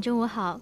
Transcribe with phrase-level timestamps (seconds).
[0.00, 0.02] 事。
[0.02, 0.58] 中午好，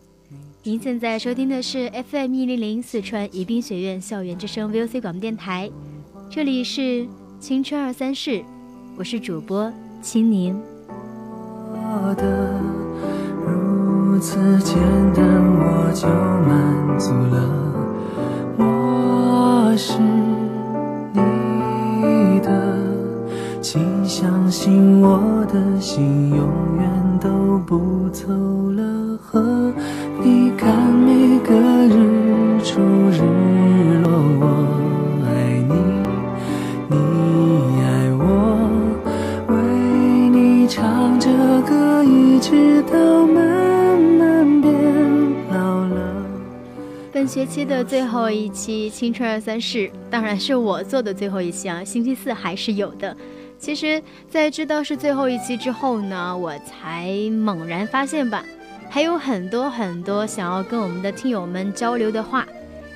[0.64, 5.70] 您现在收听的是 FM 一零零四川宜宾学院校园之声 VOC 广播电台，
[6.28, 7.06] 这里是
[7.39, 8.42] 青春二三事，
[8.97, 9.72] 我是主播
[10.03, 10.61] 青柠。
[11.72, 12.61] 我的
[13.47, 14.77] 如此简
[15.14, 16.08] 单我就
[16.48, 17.39] 满足了，
[18.58, 20.00] 我是
[21.12, 22.50] 你的，
[23.62, 28.27] 请相信我的心永远都不走
[47.28, 49.78] 学期的最后一期《青春二三事》，
[50.11, 53.14] 当然是我做的最后一期啊，星期四还是有的。
[53.58, 58.42] 其实，在知道是最后一期之后呢，我才猛然发现吧。
[58.88, 62.46] 还有很多很多想要跟我们的听友们交流的话，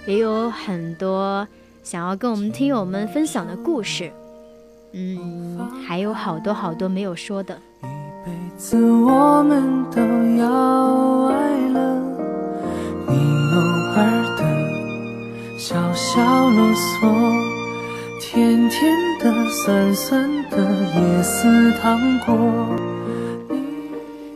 [0.07, 1.47] 也有很多
[1.83, 4.11] 想要跟我们听友们分享的故事，
[4.93, 7.55] 嗯，还有好多好多没有说的。
[7.83, 7.87] 一
[8.25, 10.01] 辈子我们都
[10.41, 12.01] 要爱了，
[13.09, 13.42] 你
[13.95, 16.21] 儿的小小
[16.51, 17.01] 啰嗦，
[18.21, 20.57] 甜甜的酸酸的
[20.95, 22.77] 椰丝糖果。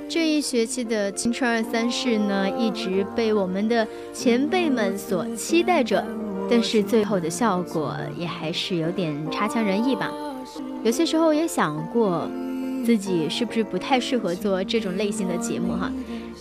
[0.09, 6.05] 这一学期的青春二三事呢，一直被我们的前辈们所期待着，
[6.51, 10.13] 但是最后的效果也还是有点差强人意吧。
[10.85, 12.29] 有些时候也想过，
[12.85, 15.91] 自己是不是不太适合做这种类型的节目哈。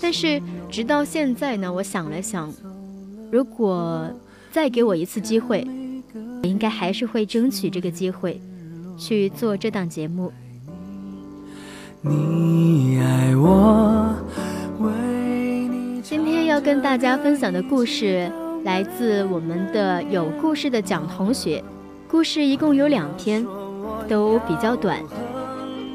[0.01, 2.53] 但是直到现在呢，我想了想，
[3.31, 4.09] 如果
[4.51, 5.67] 再给我一次机会，
[6.41, 8.39] 我应该还是会争取这个机会，
[8.97, 10.31] 去做这档节目。
[12.01, 14.15] 你爱我，
[14.79, 18.31] 为你今天要跟大家分享的故事
[18.63, 21.63] 来自我们的有故事的蒋同学。
[22.07, 23.45] 故事一共有两篇，
[24.07, 25.01] 都比较短。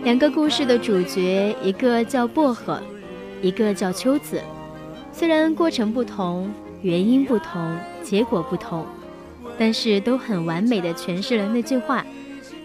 [0.02, 2.82] 两个故事的主角，一个叫薄荷，
[3.40, 4.40] 一个叫秋子。
[5.12, 6.50] 虽然过程不同，
[6.82, 8.86] 原因不同，结果不同，
[9.58, 12.04] 但是都很完美的诠释了那句话，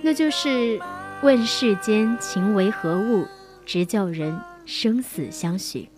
[0.01, 0.79] 那就是
[1.21, 3.25] 问世间情为何物。
[3.67, 5.89] 直叫人生死相许。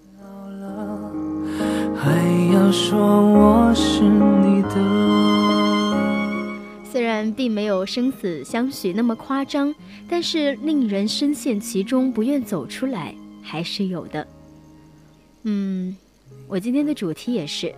[6.89, 9.75] 虽然并没有生死相许那么夸张，
[10.07, 13.13] 但是令人深陷其中不愿走出来
[13.43, 14.25] 还是有的。
[15.43, 15.93] 嗯，
[16.47, 17.75] 我今天的主题也是，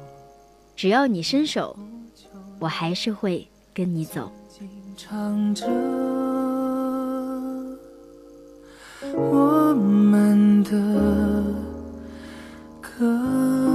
[0.80, 1.76] 只要你伸手，
[2.58, 4.32] 我还是会跟你走。
[9.14, 10.72] 我们的
[12.80, 13.69] 歌。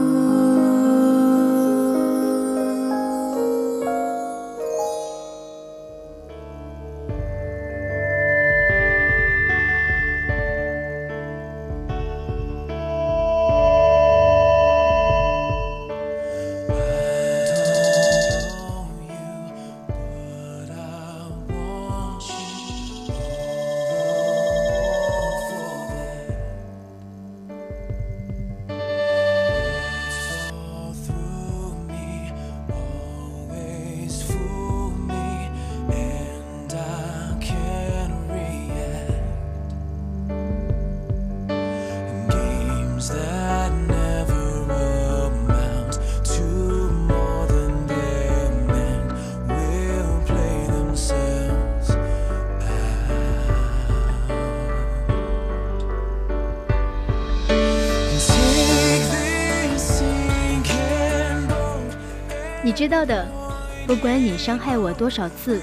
[62.74, 63.24] 知道的，
[63.86, 65.62] 不管你伤害我多少次，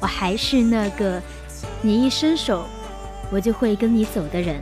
[0.00, 1.20] 我还是那个
[1.82, 2.64] 你一伸手
[3.30, 4.58] 我就会跟你走的人。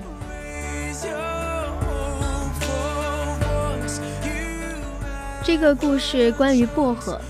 [5.45, 7.21] 这个故事关于薄荷。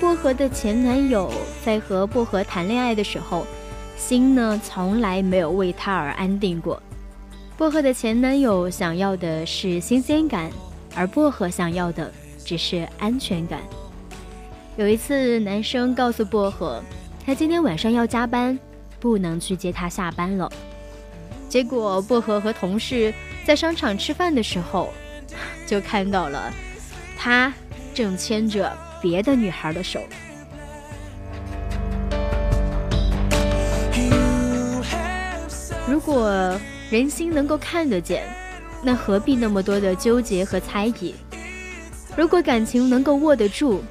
[0.00, 1.30] 薄荷的前男友
[1.64, 3.46] 在和薄荷谈恋爱的时候，
[3.98, 6.82] 心呢从来没有为他而安定过。
[7.58, 10.50] 薄荷的前男友想要的是新鲜感，
[10.94, 12.10] 而薄荷想要的
[12.44, 13.60] 只是安全感。
[14.76, 16.82] 有一次，男生告诉薄荷，
[17.24, 18.58] 他今天晚上要加班，
[19.00, 20.52] 不能去接他下班了。
[21.48, 23.12] 结果，薄荷和同事
[23.46, 24.92] 在商场吃饭的时候，
[25.66, 26.52] 就看到了
[27.16, 27.52] 他
[27.94, 28.70] 正牵着。
[28.98, 30.00] 别的女孩的手。
[35.86, 36.58] 如果
[36.90, 38.24] 人心能够看得见，
[38.82, 41.14] 那何必那么多的纠结和猜疑？
[42.16, 43.84] 如果感情能够握得住，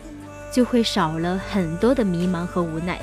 [0.56, 2.98] 就会少了很多的迷茫和无奈。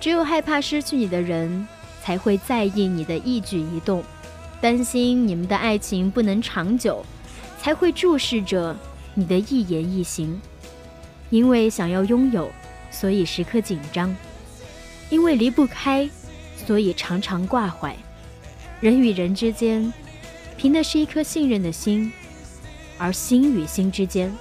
[0.00, 1.64] 只有害怕失去你的人，
[2.02, 4.02] 才会在意你的一举一动，
[4.60, 7.06] 担心你们的爱情不能长久，
[7.60, 8.76] 才会注视着
[9.14, 10.40] 你的一言一行。
[11.30, 12.50] 因为想要拥有，
[12.90, 14.12] 所以时刻紧张；
[15.10, 16.10] 因为离不开，
[16.66, 17.94] 所以常常挂怀。
[18.80, 19.92] 人与人之间，
[20.56, 22.10] 凭的是一颗信任的心；
[22.98, 24.34] 而心与心之间，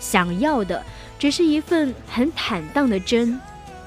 [0.00, 0.82] 想要的
[1.22, 3.40] 只是一份很坦荡的真，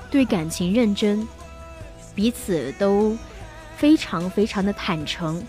[0.09, 1.27] 对感情认真，
[2.15, 3.17] 彼此都
[3.75, 5.43] 非常非常的坦诚，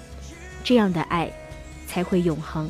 [0.64, 1.30] 这样的爱
[1.86, 2.68] 才会永恒。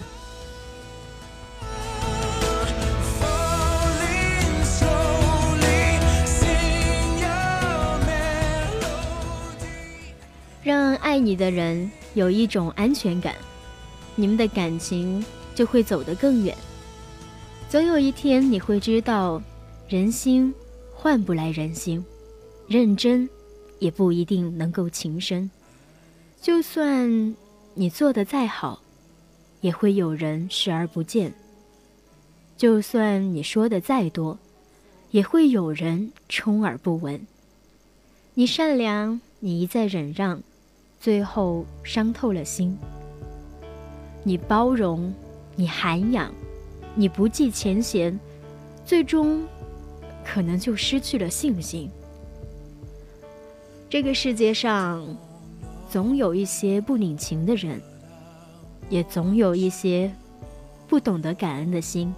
[10.63, 13.35] 让爱你的人有一种安全感，
[14.15, 15.25] 你们的感情
[15.55, 16.55] 就会走得更远。
[17.69, 19.43] 总有一天你会知道，
[19.89, 20.55] 人心
[20.95, 22.03] 换不来人心，
[22.69, 23.29] 认真
[23.81, 25.51] 也不一定能够情深。
[26.41, 27.35] 就算
[27.75, 28.81] 你做的再好，
[29.61, 31.33] 也会有人视而不见；
[32.57, 34.39] 就算你说的再多，
[35.11, 37.21] 也会有人充耳不闻。
[38.35, 40.41] 你善良，你一再忍让。
[41.01, 42.79] 最后伤透了心。
[44.23, 45.13] 你包容，
[45.57, 46.33] 你涵养，
[46.97, 48.19] 你不计前嫌，
[48.85, 49.47] 最终
[50.25, 51.89] 可能就失去了信心。
[53.89, 55.07] 这个世界上，
[55.89, 57.81] 总有一些不领情的人，
[58.89, 60.11] 也总有一些
[60.89, 62.13] 不懂得感恩的心。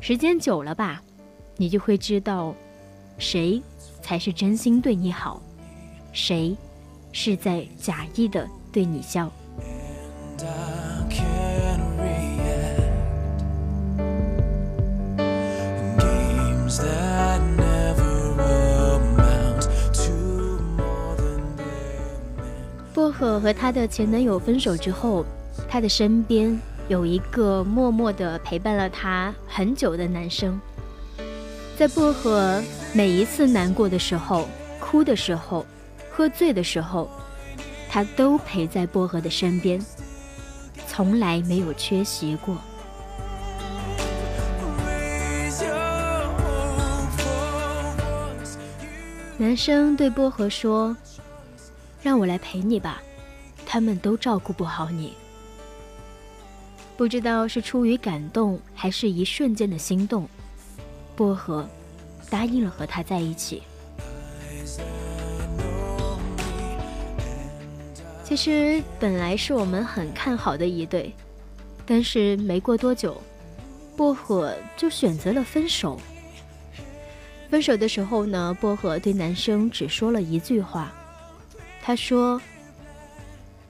[0.00, 1.02] 时间久了吧，
[1.56, 2.54] 你就会知道，
[3.18, 3.60] 谁
[4.02, 5.42] 才是真心对你好，
[6.12, 6.56] 谁。
[7.14, 9.30] 是在假意的对你笑。
[23.22, 25.24] 薄荷和她的前男友分手之后，
[25.68, 30.60] 她的身边有一个默默的陪伴了她很久的男生。
[31.78, 32.60] 在薄荷
[32.92, 34.48] 每一次难过的时候、
[34.80, 35.64] 哭的时候。
[36.14, 37.08] 喝醉的时候，
[37.88, 39.82] 他都陪在薄荷的身边，
[40.86, 42.54] 从来没有缺席过。
[49.38, 50.94] 男生对薄荷说
[52.02, 53.02] ：“让我来陪你吧，
[53.72, 55.14] 他们都照顾不好你。”
[56.94, 60.28] 不知道是出于感动，还是一瞬间的心动，
[61.16, 61.66] 薄荷
[62.28, 63.62] 答应了和他在一起。
[68.22, 71.10] 其实本来是我们很看好的一对，
[71.86, 73.18] 但是没过多久，
[73.96, 75.98] 薄荷就选择了分手。
[77.48, 80.92] 分手的时候呢，薄荷对男生只说了一句话，
[81.82, 82.40] 他说：“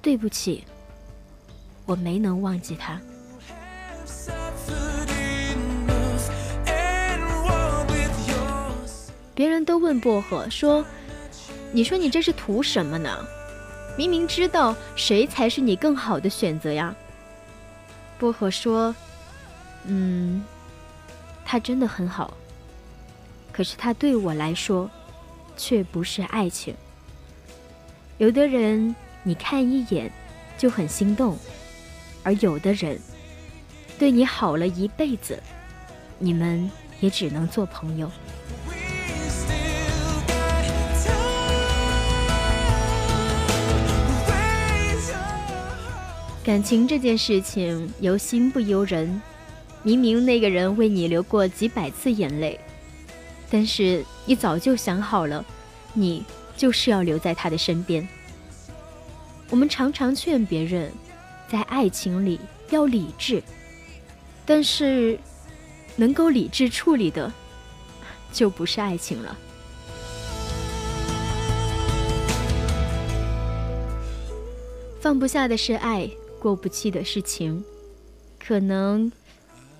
[0.02, 0.64] 对不起，
[1.86, 3.00] 我没能忘记他。”
[9.34, 10.84] 别人都问薄荷说
[11.72, 13.16] ：“你说你这是图什么呢？”
[13.96, 16.94] 明明知道谁才是你更好的选择呀，
[18.18, 18.94] 薄荷说
[19.84, 20.42] ：“嗯，
[21.44, 22.32] 他真的很好，
[23.52, 24.90] 可是他对我来说，
[25.58, 26.74] 却不是爱情。
[28.16, 28.94] 有的人
[29.24, 30.10] 你看一眼
[30.58, 31.38] 就很心动，
[32.22, 32.98] 而有的人
[33.98, 35.40] 对你好了一辈子，
[36.18, 36.68] 你们
[37.00, 38.10] 也只能做朋友。”
[46.44, 49.22] 感情这件事情由心不由人，
[49.84, 52.58] 明明那个人为你流过几百次眼泪，
[53.48, 55.44] 但是你早就想好了，
[55.94, 56.24] 你
[56.56, 58.08] 就是要留在他的身边。
[59.52, 60.90] 我们常常劝别人，
[61.46, 62.40] 在爱情里
[62.70, 63.42] 要理智，
[64.46, 65.18] 但是
[65.94, 67.30] 能够理智处理的，
[68.32, 69.36] 就不是爱情了。
[75.02, 76.08] 放不下的是爱，
[76.40, 77.62] 过不去的是情。
[78.42, 79.12] 可能，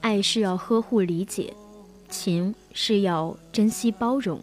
[0.03, 1.51] 爱是要呵护理解，
[2.11, 4.39] 情是要珍惜包容。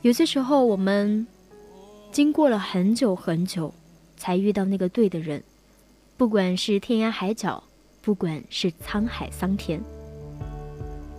[0.00, 1.26] 有些时候，我们
[2.14, 3.74] 经过了很久很久，
[4.16, 5.42] 才遇到那个对的人。
[6.16, 7.60] 不管是天涯海角，
[8.02, 9.82] 不管是沧海桑田，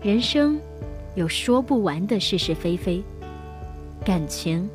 [0.01, 0.57] 人生
[1.13, 3.03] 有说不完的是是非非，
[4.05, 4.69] 感情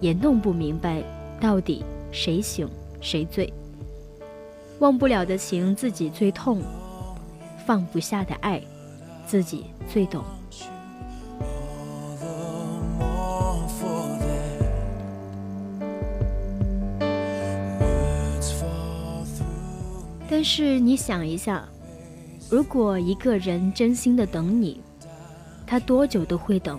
[0.00, 1.00] 也弄不明白
[1.40, 1.84] 到底。
[2.10, 2.68] 谁醒
[3.00, 3.52] 谁醉，
[4.80, 6.60] 忘不了的情自己最痛，
[7.64, 8.60] 放不下的爱
[9.24, 10.24] 自己最懂。
[20.44, 21.66] 是你想一下，
[22.50, 24.80] 如果一个人真心的等你，
[25.66, 26.78] 他多久都会等；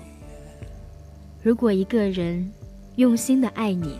[1.42, 2.50] 如果一个人
[2.98, 3.98] 用心的爱你，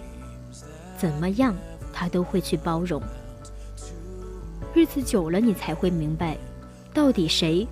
[0.98, 1.56] 怎么样，
[1.92, 3.02] 他都会去包容。
[4.76, 6.38] 日子久了，你才会明白，
[6.94, 7.68] 到底谁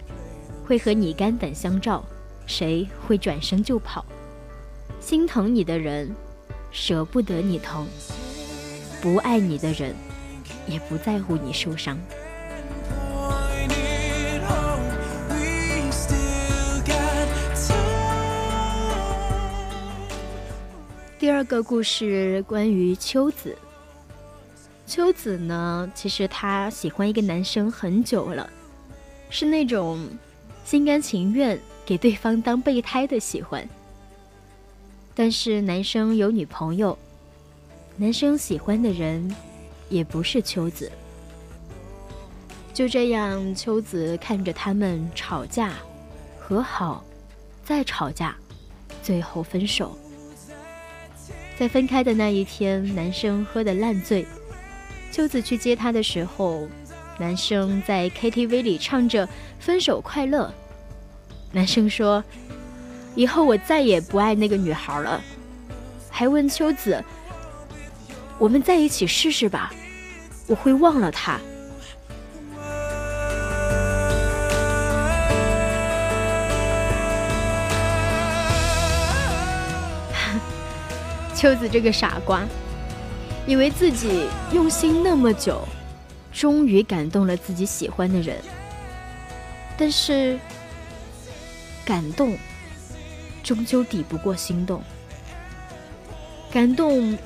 [0.65, 2.03] 会和你肝胆相照，
[2.47, 4.03] 谁会转身就跑。
[5.00, 6.09] 心疼你的人，
[6.71, 7.85] 舍不得你疼；
[9.01, 9.93] 不爱你的人，
[10.67, 12.00] 也不在乎你受伤。
[21.20, 23.58] 第二个故事关于秋子。
[24.86, 28.50] 秋子呢，其实她喜欢一个男生很久了，
[29.29, 30.05] 是那种
[30.65, 33.67] 心甘情愿给对方当备胎的喜欢。
[35.15, 36.98] 但是男生有女朋友，
[37.96, 39.34] 男生喜欢的人
[39.93, 40.91] 也不是秋子。
[42.73, 45.73] 就这样，秋子看着他们吵架、
[46.39, 47.03] 和好、
[47.63, 48.35] 再吵架，
[49.03, 49.95] 最后分手。
[51.55, 54.25] 在分开的那一天，男生喝得烂醉，
[55.12, 56.67] 秋子去接他的时候，
[57.19, 59.27] 男生在 KTV 里唱着
[59.59, 60.47] 《分手快乐》。
[61.51, 62.23] 男生说
[63.13, 65.21] ：“以后我再也不爱那个女孩了。”
[66.09, 67.03] 还问秋子
[68.39, 69.71] ：“我们在一起试试吧，
[70.47, 71.38] 我会忘了他。
[81.33, 82.43] ”秋子这个傻瓜，
[83.45, 85.67] 以为自己用心那么久，
[86.31, 88.38] 终于感动了自己喜欢的人。
[89.77, 90.39] 但是，
[91.83, 92.38] 感动
[93.43, 94.81] 终究抵不过心动，
[96.51, 97.17] 感动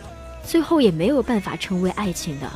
[0.44, 2.50] 最后也没有办法成为爱情的。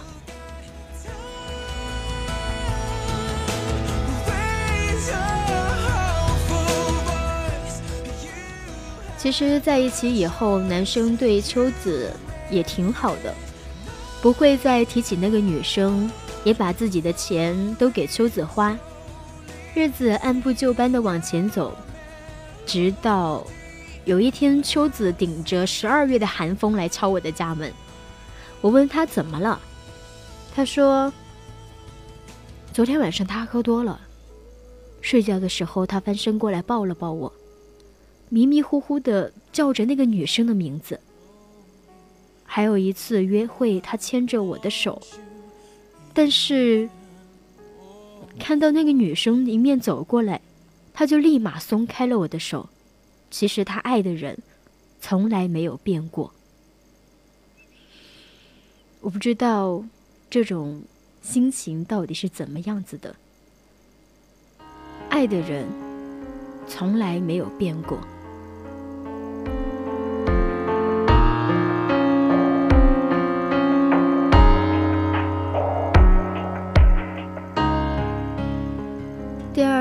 [9.22, 12.12] 其实，在一起以后，男生对秋子
[12.50, 13.32] 也挺好的，
[14.20, 16.10] 不会再提起那个女生，
[16.44, 18.75] 也把自己的钱都给秋子花，
[19.75, 21.72] 日子按部就班的往前走，
[22.66, 23.46] 直到
[24.06, 27.72] 有一天，秋子顶着十二月的寒风来敲我的家门，
[28.60, 29.62] 我问他怎么了，
[30.56, 31.13] 他说，
[32.74, 34.01] 昨天晚上他喝多了，
[35.00, 37.32] 睡觉的时候他翻身过来抱了抱我。
[38.34, 40.98] 迷迷糊糊的叫着那个女生的名字。
[42.46, 45.02] 还有一次约会，他牵着我的手，
[46.14, 46.90] 但是
[48.40, 50.40] 看到那个女生迎面走过来，
[50.94, 52.70] 他就立马松开了我的手。
[53.30, 54.38] 其实他爱的人
[55.02, 56.34] 从来没有变过。
[59.02, 59.84] 我不知道
[60.30, 60.84] 这种
[61.22, 63.14] 心情到底是怎么样子的。
[65.10, 65.68] 爱的人
[66.68, 68.00] 从来没有变过。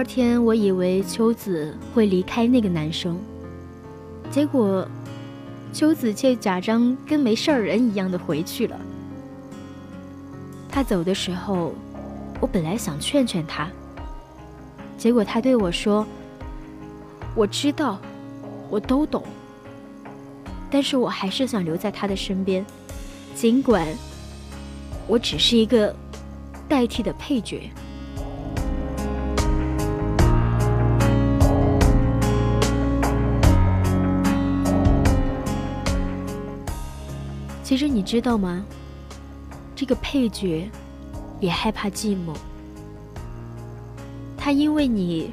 [0.00, 3.20] 二天，我以为秋子会离开那个男生，
[4.30, 4.88] 结果
[5.74, 8.80] 秋子却假装跟没事人一样的回去了。
[10.70, 11.74] 他走的时候，
[12.40, 13.68] 我本来想劝劝他，
[14.96, 16.06] 结果他对我说
[17.36, 17.98] ：“我知道，
[18.70, 19.22] 我都懂，
[20.70, 22.64] 但是我还是想留在他的身边，
[23.34, 23.86] 尽管
[25.06, 25.94] 我只是一个
[26.66, 27.70] 代替的配角。”
[37.70, 38.66] 其实你知道吗？
[39.76, 40.68] 这个配角
[41.38, 42.34] 也害怕寂寞，
[44.36, 45.30] 他因为你，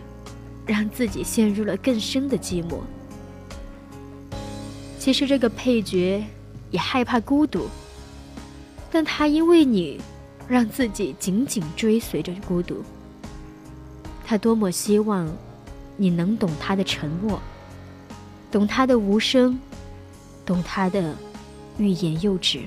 [0.63, 2.77] 让自己陷入了更深的寂寞。
[4.99, 6.23] 其实这个配角
[6.69, 7.67] 也害怕孤独，
[8.91, 9.99] 但他因为你，
[10.47, 12.83] 让自己紧紧追随着孤独。
[14.23, 15.27] 他多么希望
[15.95, 17.41] 你能懂他的沉默，
[18.51, 19.59] 懂他的无声，
[20.45, 21.15] 懂他的
[21.77, 22.61] 欲言又止。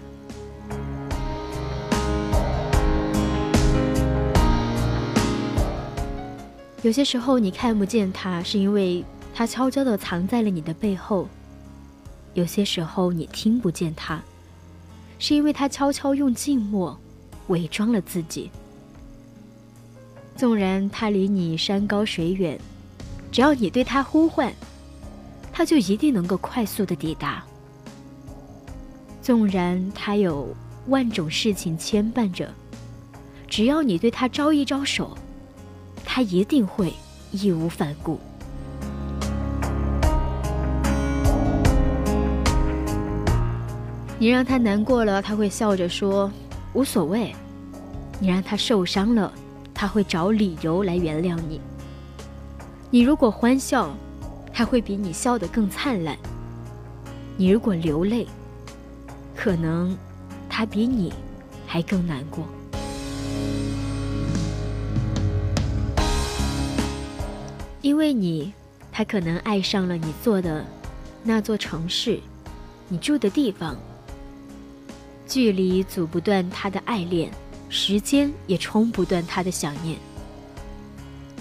[6.82, 11.28] 有些时候你看不见他，是因为他悄悄地藏在了你的背后。
[12.32, 14.22] 有些时候你听不见他，
[15.18, 16.98] 是因为他悄悄用静默
[17.48, 18.50] 伪装了自己。
[20.36, 22.58] 纵然他离你山高水远，
[23.30, 24.50] 只要你对他呼唤，
[25.52, 27.44] 他就一定能够快速的抵达。
[29.30, 30.49] 纵然他有
[30.88, 32.52] 万种事情牵绊着，
[33.46, 35.16] 只要你对他招一招手，
[36.04, 36.92] 他一定会
[37.30, 38.18] 义无反顾。
[44.18, 46.28] 你让他难过了，他会笑着说
[46.72, 47.32] 无所谓；
[48.18, 49.32] 你让他受伤了，
[49.72, 51.60] 他会找理由来原谅你。
[52.90, 53.94] 你如果欢笑，
[54.52, 56.16] 他会比你笑得更灿烂；
[57.37, 58.26] 你如果流泪，
[59.42, 59.97] 可能
[60.50, 61.10] 他比你
[61.67, 62.45] 还更难过。
[67.80, 68.52] 因为你，
[68.93, 70.62] 他可能爱上了你做的
[71.25, 72.21] 那座城市，
[72.91, 73.75] 你住的地方。
[75.26, 77.30] 距离阻不断他的爱恋，
[77.71, 79.97] 时间也冲不断他的想念。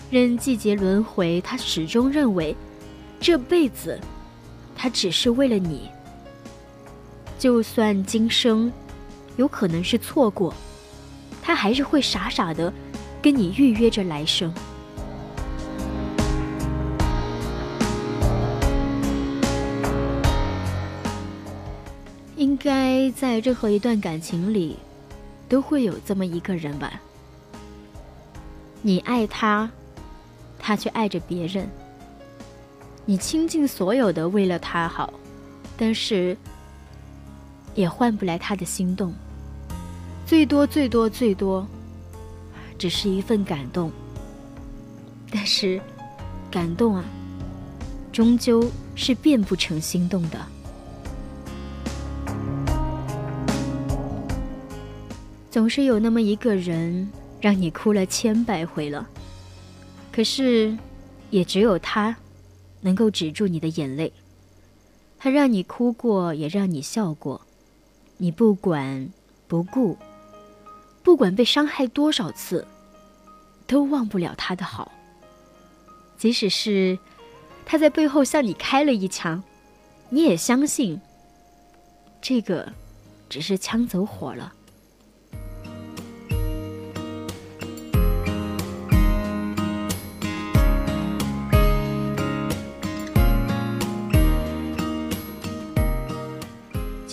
[0.10, 2.56] 任季节轮回，他始终认为，
[3.20, 4.00] 这辈子，
[4.74, 5.90] 他只是为了你。
[7.40, 8.70] 就算今生，
[9.38, 10.54] 有可能是错过，
[11.42, 12.72] 他还是会傻傻的，
[13.22, 14.54] 跟你预约着来生。
[22.36, 24.76] 应该在任何一段感情里，
[25.48, 27.00] 都会有这么一个人吧。
[28.82, 29.72] 你爱他，
[30.60, 31.70] 他却爱着别人。
[33.06, 35.14] 你倾尽所有的为了他好，
[35.78, 36.36] 但是
[37.76, 39.14] 也换不来他的心动。
[40.26, 41.68] 最多最多最多，
[42.78, 43.92] 只是一份感动。
[45.32, 45.80] 但是，
[46.52, 47.04] 感动啊，
[48.12, 50.40] 终究是变不成心动的。
[55.52, 57.10] 总是有那么一个人，
[57.42, 59.08] 让你哭了千百回了，
[60.12, 60.78] 可是，
[61.32, 62.16] 也只有他，
[62.82, 64.14] 能够止住你的眼泪。
[65.18, 67.42] 他让你哭过，也让你笑过，
[68.22, 69.10] 你不管
[69.48, 69.98] 不顾，
[71.02, 72.68] 不管被伤害多少次，
[73.66, 74.92] 都忘不了他的好。
[76.18, 77.00] 即使是
[77.66, 79.42] 他在背后向你开了一枪，
[80.10, 81.00] 你也相信，
[82.22, 82.74] 这个
[83.30, 84.54] 只是枪走火了。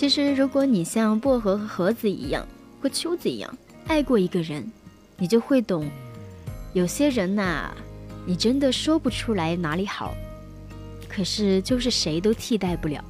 [0.07, 2.47] 其实，如果你像薄荷和盒子一样，
[2.81, 4.71] 和秋子一样爱过一个人，
[5.17, 5.85] 你就会懂，
[6.71, 7.69] 有些人呐，
[8.25, 10.15] 你真的说不出来哪里好，
[11.09, 13.03] 可是就是谁都替代不了。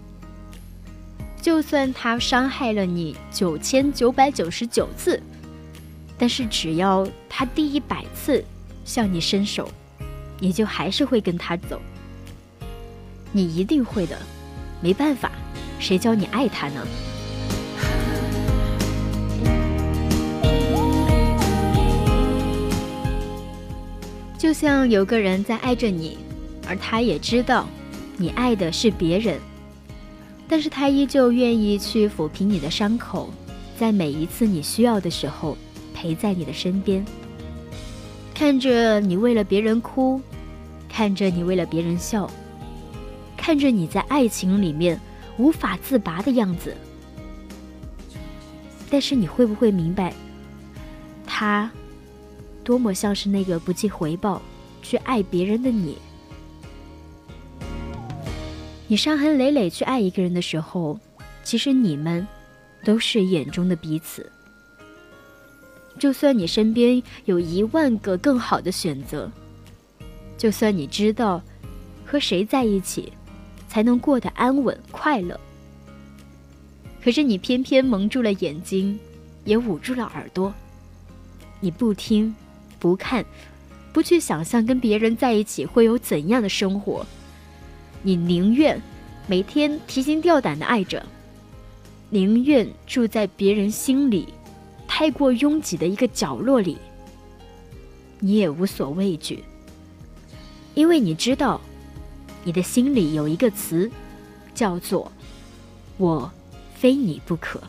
[1.40, 5.22] 就算他伤害了你九千九百九十九次，
[6.18, 8.44] 但是只要他第一百次
[8.86, 9.70] 向你伸手，
[10.40, 11.80] 你就还是会跟他走。
[13.32, 14.18] 你一定会的，
[14.82, 15.32] 没办法。
[15.80, 16.82] 谁教你爱他呢？
[24.38, 26.18] 就像有个人在爱着你，
[26.68, 27.68] 而他也知道
[28.16, 29.40] 你爱的是别人，
[30.48, 33.30] 但是他依旧愿意去抚平你的伤口，
[33.78, 35.58] 在每一次你需要的时候
[35.94, 37.04] 陪在你的身边，
[38.34, 40.22] 看着你为了别人哭，
[40.88, 42.30] 看着你为了别人笑，
[43.36, 45.00] 看着你在爱情里面。
[45.38, 46.76] 无法自拔的样子，
[48.90, 50.14] 但是你会不会明白，
[51.26, 51.70] 他
[52.64, 54.42] 多么像是那个不计回报
[54.82, 55.98] 去爱别人的你？
[58.88, 60.98] 你伤痕累累去爱一个人的时候，
[61.44, 62.26] 其实你们
[62.84, 64.32] 都是眼中的彼此。
[66.00, 69.30] 就算你身边有一万个更好的选择，
[70.38, 71.42] 就算你知道
[72.06, 73.12] 和谁在一起。
[73.78, 75.40] 才能过得安稳快乐。
[77.00, 79.00] 可是你偏偏蒙住了眼睛，
[79.46, 80.52] 也捂住了耳朵。
[81.60, 82.34] 你不听，
[82.80, 83.24] 不看，
[83.94, 87.06] 不去想象跟别人在一起会有怎样的生活。
[88.02, 88.82] 你宁愿
[89.28, 91.06] 每天提心吊胆的爱着，
[92.10, 94.34] 宁愿住在别人心里
[94.88, 96.80] 太过拥挤的一个角落里，
[98.20, 99.44] 你也无所畏惧，
[100.74, 101.62] 因为你知道，
[102.48, 103.92] 你的心里有一个词，
[104.56, 105.12] 叫做
[106.00, 106.32] “我
[106.74, 107.60] 非你不可”。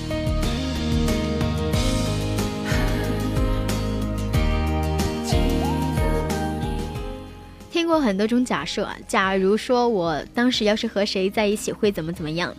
[7.70, 12.56] 听过很多种假设啊，假如说我当时要是和谁在一起会怎么怎么样？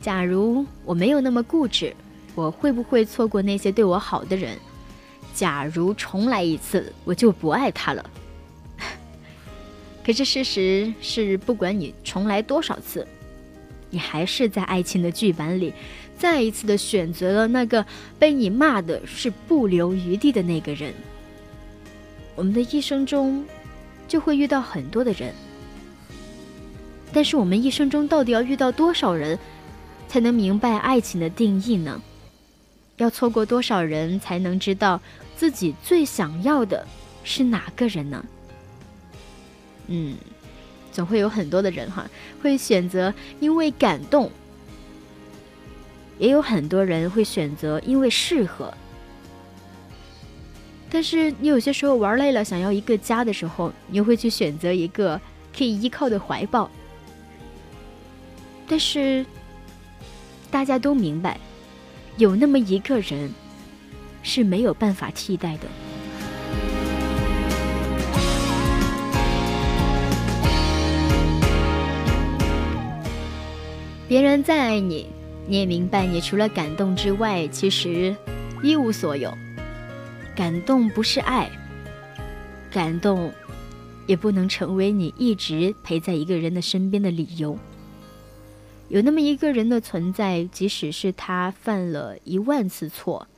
[0.00, 1.92] 假如我没有那么固执，
[2.36, 4.56] 我会不会错过那些对我好的人？
[5.34, 8.08] 假如重来一次，我就不爱他了。
[10.10, 13.06] 可是事实是，不管你重来多少次，
[13.90, 15.72] 你还是在爱情的剧本里，
[16.18, 17.86] 再一次的选择了那个
[18.18, 20.92] 被你骂的是不留余地的那个人。
[22.34, 23.44] 我们的一生中。
[24.08, 25.32] 就会遇到很多的人，
[27.12, 29.38] 但是我们一生中到底要遇到多少人，
[30.08, 32.02] 才能明白爱情的定义呢？
[32.96, 35.00] 要错过多少人才能知道
[35.36, 36.84] 自己最想要的
[37.22, 38.26] 是哪个人呢？
[39.92, 40.16] 嗯，
[40.92, 42.08] 总会有很多的人哈，
[42.40, 44.30] 会选择因为感动，
[46.16, 48.72] 也有很多人会选择因为适合。
[50.92, 55.20] 但是你有些时候玩累了，想要一个家的时候，你会去选择一个
[55.56, 56.70] 可以依靠的怀抱。
[58.68, 59.26] 但是
[60.52, 61.38] 大家都明白，
[62.16, 63.32] 有那么一个人
[64.22, 65.66] 是没有办法替代的。
[74.10, 75.06] 别人再爱你，
[75.46, 78.16] 你也明白，你除了感动之外，其实
[78.60, 79.32] 一无所有。
[80.34, 81.48] 感动不是爱，
[82.72, 83.32] 感动
[84.08, 87.56] 也不能成为你一直陪在一个人的身边的理由。
[88.88, 93.28] 有那么一个人的存在，即使是他犯了一万次错，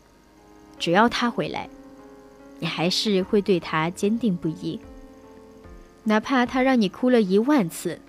[0.79, 1.69] 只要他回来，
[2.61, 4.81] 你还是会对他坚定不移。
[6.05, 8.01] 哪怕他让你哭了一万次，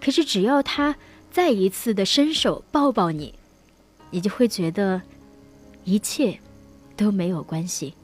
[0.00, 0.96] 可是只要他
[1.38, 3.32] 再一次的伸手抱抱你，
[4.10, 5.00] 你就会觉得
[5.84, 6.36] 一切
[6.96, 7.94] 都没有关系。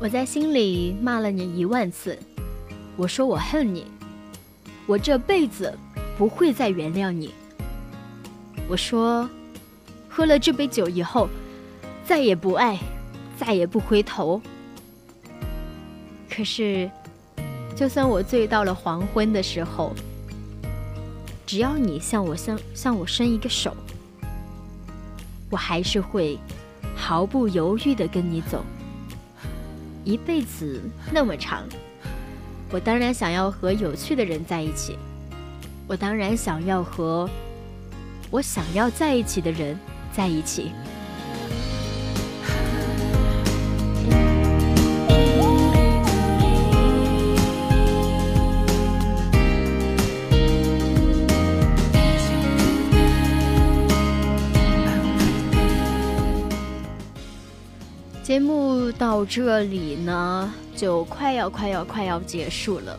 [0.00, 2.18] 我在心里骂了你一万次，
[2.96, 3.86] 我说我恨你，
[4.90, 5.72] 我这辈子
[6.18, 7.32] 不会再原谅你。
[8.68, 9.30] 我说，
[10.08, 11.28] 喝了这杯酒以后，
[12.04, 12.76] 再也不爱，
[13.38, 14.42] 再也不回头。
[16.28, 16.90] 可是，
[17.76, 19.92] 就算我醉到了黄昏的时候，
[21.46, 23.76] 只要你向我向向我伸一个手，
[25.50, 26.36] 我还是会
[26.96, 28.64] 毫不犹豫的跟你走。
[30.04, 31.62] 一辈子那么长，
[32.72, 34.96] 我当然想要和有趣的人在一起，
[35.88, 37.28] 我当然想要和
[38.30, 39.76] 我想要在一起的人
[40.12, 40.70] 在一起。
[58.30, 62.96] 节目到这里呢，就快要快要快要结束了。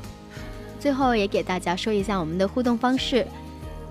[0.78, 3.26] 最后也给大家说一下我们的互动方式，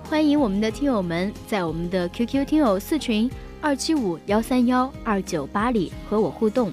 [0.03, 3.27] 欢迎我们的听友们在我们的 QQ 听友四群
[3.59, 6.71] 二七五幺三幺二九八里和我互动，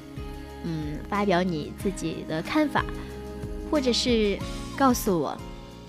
[0.65, 2.85] 嗯，发表你自己的看法，
[3.71, 4.39] 或者是
[4.77, 5.35] 告诉我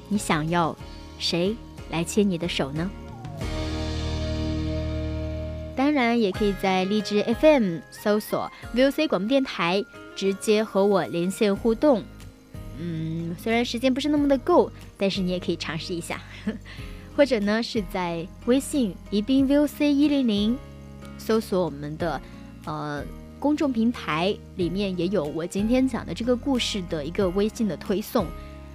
[0.07, 0.73] 你想要
[1.17, 1.53] 谁
[1.91, 2.89] 来牵你的手呢？
[5.79, 9.81] 当然，也可以在荔枝 FM 搜索 VOC 广播电台，
[10.13, 12.03] 直接和我连线互动。
[12.77, 16.21] 嗯，虽然时间不是那么的够，但是你也可以尝试一下。
[17.15, 20.57] 或者呢，是在微信宜宾 VOC 一零零
[21.17, 22.21] 搜索我们的
[22.65, 23.01] 呃
[23.39, 28.25] 公众平台，里面也有我今天讲的这个故事的一个微信的推送。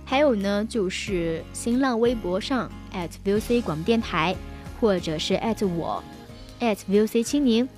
[0.07, 2.73] 还有呢，就是新浪微博上
[3.27, 4.35] @VOC 广播电台，
[4.81, 5.39] 或者是
[5.77, 6.03] 我。
[6.61, 7.69] At VOC 青柠，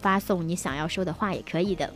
[0.00, 1.92] 发送你想要说的话也可以的。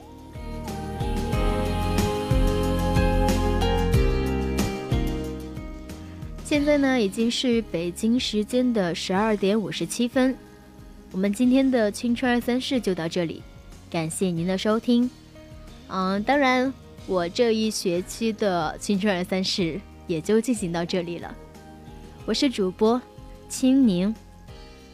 [6.45, 10.35] 现现在呢已经是北京时间的十二点五十七分，
[11.13, 13.43] 我们今天的青春二三事就到这里，
[13.91, 15.11] 感谢您的收听。
[15.89, 16.73] 嗯，当然
[17.07, 21.37] 我这一学期的青春二三事也就进行到这里了。
[22.25, 22.99] 我是主播
[23.51, 24.15] 青柠，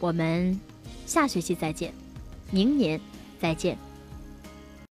[0.01, 0.59] 我们
[1.05, 1.93] 下学期再见，
[2.51, 2.99] 明年
[3.39, 3.77] 再见。